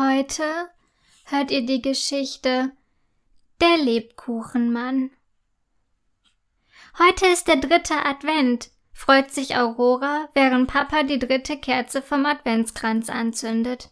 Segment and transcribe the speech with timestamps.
[0.00, 0.44] Heute
[1.24, 2.70] hört ihr die Geschichte
[3.60, 5.10] Der Lebkuchenmann.
[7.00, 13.10] Heute ist der dritte Advent, freut sich Aurora, während Papa die dritte Kerze vom Adventskranz
[13.10, 13.90] anzündet.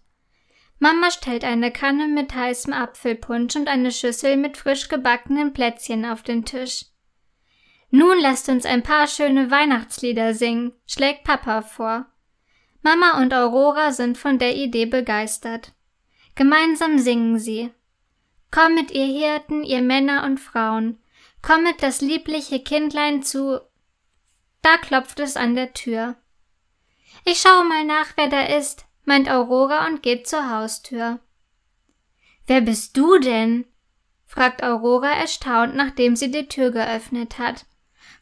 [0.79, 6.23] Mama stellt eine Kanne mit heißem Apfelpunsch und eine Schüssel mit frisch gebackenen Plätzchen auf
[6.23, 6.85] den Tisch.
[7.91, 12.07] Nun lasst uns ein paar schöne Weihnachtslieder singen, schlägt Papa vor.
[12.83, 15.73] Mama und Aurora sind von der Idee begeistert.
[16.37, 17.73] Gemeinsam singen sie.
[18.51, 20.99] Kommet, ihr Hirten, ihr Männer und Frauen,
[21.43, 23.61] kommet das liebliche Kindlein zu.
[24.63, 26.17] Da klopft es an der Tür.
[27.25, 31.19] Ich schaue mal nach, wer da ist, meint Aurora und geht zur Haustür.
[32.47, 33.65] Wer bist du denn?
[34.27, 37.65] fragt Aurora erstaunt, nachdem sie die Tür geöffnet hat.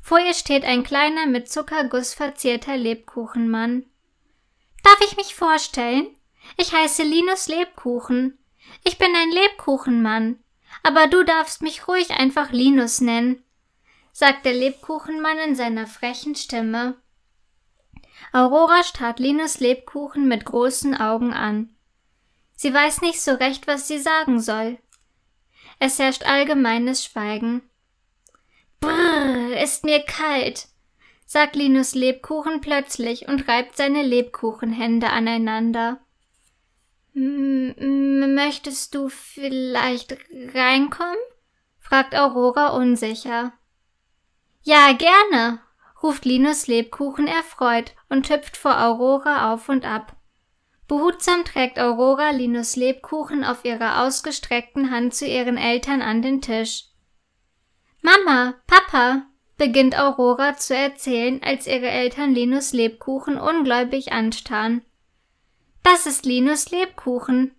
[0.00, 3.84] Vor ihr steht ein kleiner mit Zuckerguss verzierter Lebkuchenmann.
[4.82, 6.06] Darf ich mich vorstellen?
[6.56, 8.38] Ich heiße Linus Lebkuchen.
[8.84, 10.38] Ich bin ein Lebkuchenmann.
[10.82, 13.42] Aber du darfst mich ruhig einfach Linus nennen,
[14.12, 16.96] sagt der Lebkuchenmann in seiner frechen Stimme.
[18.32, 21.74] Aurora starrt Linus Lebkuchen mit großen Augen an.
[22.56, 24.78] Sie weiß nicht so recht, was sie sagen soll.
[25.78, 27.62] Es herrscht allgemeines Schweigen.
[28.80, 30.68] Brrr, ist mir kalt,
[31.24, 36.03] sagt Linus Lebkuchen plötzlich und reibt seine Lebkuchenhände aneinander.
[38.34, 40.16] Möchtest du vielleicht
[40.54, 41.14] reinkommen?
[41.78, 43.52] fragt Aurora unsicher.
[44.62, 45.60] Ja, gerne,
[46.02, 50.16] ruft Linus Lebkuchen erfreut und hüpft vor Aurora auf und ab.
[50.88, 56.86] Behutsam trägt Aurora Linus Lebkuchen auf ihrer ausgestreckten Hand zu ihren Eltern an den Tisch.
[58.02, 59.26] Mama, Papa,
[59.56, 64.82] beginnt Aurora zu erzählen, als ihre Eltern Linus Lebkuchen ungläubig anstarren.
[65.84, 67.54] Das ist Linus Lebkuchen.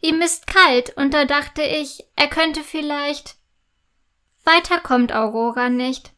[0.00, 3.36] Ihm ist kalt, und da dachte ich, er könnte vielleicht.
[4.44, 6.12] Weiter kommt Aurora nicht.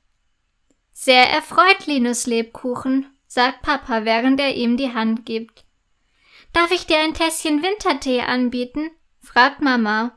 [0.93, 5.65] Sehr erfreut, Linus Lebkuchen, sagt Papa, während er ihm die Hand gibt.
[6.53, 8.91] Darf ich dir ein Tässchen Wintertee anbieten?
[9.21, 10.17] fragt Mama.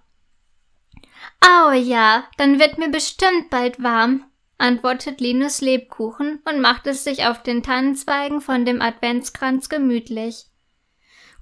[1.44, 4.26] Oh ja, dann wird mir bestimmt bald warm,
[4.58, 10.46] antwortet Linus Lebkuchen und macht es sich auf den Tannenzweigen von dem Adventskranz gemütlich.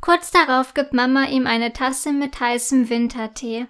[0.06, 3.68] Kurz darauf gibt Mama ihm eine Tasse mit heißem Wintertee.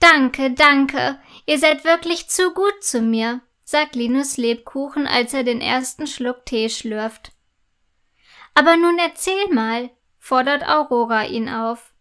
[0.00, 5.60] Danke, danke, ihr seid wirklich zu gut zu mir, sagt Linus Lebkuchen, als er den
[5.60, 7.30] ersten Schluck Tee schlürft.
[8.54, 11.94] Aber nun erzähl mal, fordert Aurora ihn auf.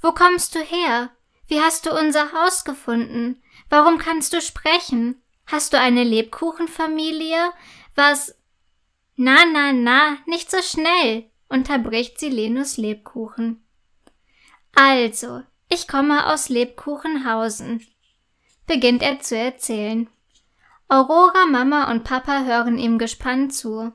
[0.00, 1.10] Wo kommst du her?
[1.48, 3.42] Wie hast du unser Haus gefunden?
[3.68, 5.22] Warum kannst du sprechen?
[5.44, 7.52] Hast du eine Lebkuchenfamilie?
[7.94, 8.34] Was?
[9.14, 13.64] Na, na, na, nicht so schnell, unterbricht sie Lenus Lebkuchen.
[14.74, 17.86] Also, ich komme aus Lebkuchenhausen,
[18.66, 20.08] beginnt er zu erzählen.
[20.88, 23.92] Aurora, Mama und Papa hören ihm gespannt zu.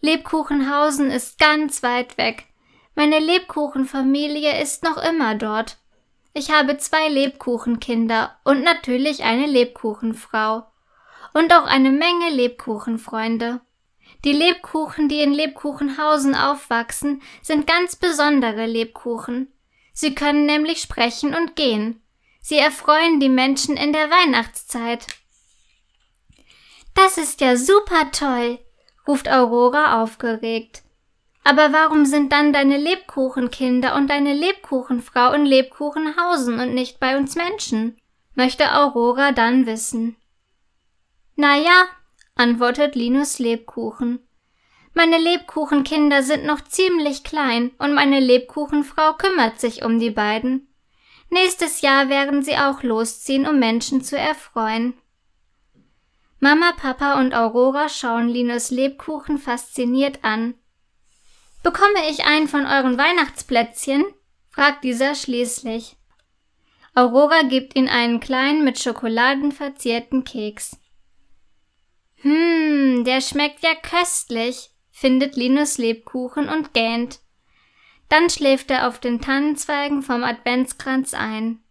[0.00, 2.46] Lebkuchenhausen ist ganz weit weg.
[2.94, 5.78] Meine Lebkuchenfamilie ist noch immer dort.
[6.32, 10.66] Ich habe zwei Lebkuchenkinder und natürlich eine Lebkuchenfrau.
[11.34, 13.60] Und auch eine Menge Lebkuchenfreunde.
[14.24, 19.52] Die Lebkuchen, die in Lebkuchenhausen aufwachsen, sind ganz besondere Lebkuchen.
[19.92, 22.02] Sie können nämlich sprechen und gehen.
[22.40, 25.06] Sie erfreuen die Menschen in der Weihnachtszeit.
[26.94, 28.58] Das ist ja super toll,
[29.06, 30.82] ruft Aurora aufgeregt.
[31.44, 37.36] Aber warum sind dann deine Lebkuchenkinder und deine Lebkuchenfrau in Lebkuchenhausen und nicht bei uns
[37.36, 38.00] Menschen?
[38.34, 40.16] möchte Aurora dann wissen.
[41.36, 41.84] Na ja,
[42.36, 44.20] antwortet Linus Lebkuchen.
[44.94, 50.68] Meine Lebkuchenkinder sind noch ziemlich klein und meine Lebkuchenfrau kümmert sich um die beiden.
[51.28, 54.94] Nächstes Jahr werden sie auch losziehen, um Menschen zu erfreuen.
[56.38, 60.54] Mama, Papa und Aurora schauen Linus Lebkuchen fasziniert an
[61.66, 64.04] Bekomme ich einen von euren Weihnachtsplätzchen?
[64.50, 65.96] fragt dieser schließlich.
[66.94, 70.78] Aurora gibt ihm einen kleinen mit Schokoladen verzierten Keks.
[72.26, 77.20] Hm, der schmeckt ja köstlich, findet Linus Lebkuchen und gähnt.
[78.08, 81.62] Dann schläft er auf den Tannenzweigen vom Adventskranz ein.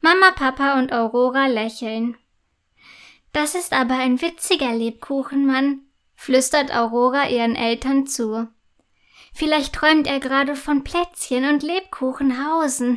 [0.00, 2.16] Mama, Papa und Aurora lächeln.
[3.34, 5.82] Das ist aber ein witziger Lebkuchenmann,
[6.14, 8.48] flüstert Aurora ihren Eltern zu.
[9.34, 12.92] Vielleicht träumt er gerade von Plätzchen und Lebkuchenhausen.